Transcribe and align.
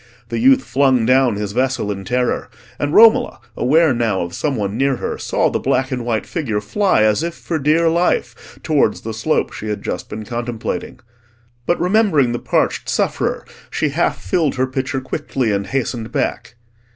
The 0.29 0.39
youth 0.39 0.63
flung 0.63 1.05
down 1.05 1.35
his 1.35 1.51
vessel 1.51 1.91
in 1.91 2.05
terror, 2.05 2.49
and 2.79 2.91
Romola, 2.91 3.39
aware 3.55 3.93
now 3.93 4.21
of 4.21 4.33
some 4.33 4.55
one 4.55 4.75
near 4.75 4.95
her, 4.95 5.19
saw 5.19 5.51
the 5.51 5.59
black 5.59 5.91
and 5.91 6.03
white 6.03 6.25
figure 6.25 6.59
fly 6.59 7.03
as 7.03 7.21
if 7.21 7.35
for 7.35 7.59
dear 7.59 7.87
life 7.87 8.57
towards 8.63 9.01
the 9.01 9.13
slope 9.13 9.53
she 9.53 9.67
had 9.67 9.83
just 9.83 10.09
been 10.09 10.25
contemplating. 10.25 11.01
But 11.67 11.79
remembering 11.79 12.31
the 12.31 12.39
parched 12.39 12.89
sufferer, 12.89 13.45
she 13.69 13.89
half 13.89 14.19
filled 14.19 14.55
her 14.55 14.65
pitcher 14.65 15.01
quickly 15.01 15.51
and 15.51 15.67
hastened 15.67 16.11
back. 16.11 16.55